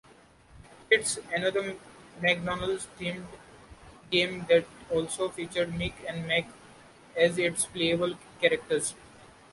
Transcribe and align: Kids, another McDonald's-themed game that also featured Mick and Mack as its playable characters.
Kids, 0.89 1.19
another 1.31 1.75
McDonald's-themed 2.23 3.23
game 4.09 4.47
that 4.49 4.65
also 4.89 5.29
featured 5.29 5.73
Mick 5.73 5.93
and 6.09 6.25
Mack 6.25 6.47
as 7.15 7.37
its 7.37 7.67
playable 7.67 8.15
characters. 8.41 8.95